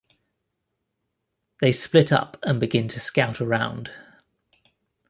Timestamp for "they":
1.59-1.71